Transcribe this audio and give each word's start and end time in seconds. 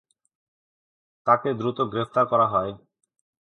তাকে 1.27 1.49
দ্রুত 1.53 1.77
গ্রেপ্তার 1.91 2.25
করা 2.25 2.47
হয়। 2.47 2.71